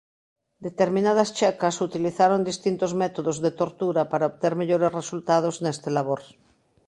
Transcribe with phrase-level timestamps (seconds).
[0.67, 6.21] Determinadas checas utilizaron distintos métodos de tortura para obter mellores resultados neste labor.